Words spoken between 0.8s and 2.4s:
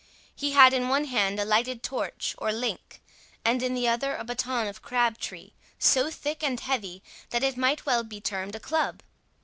one hand a lighted torch,